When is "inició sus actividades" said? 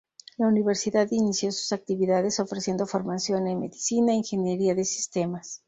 1.11-2.39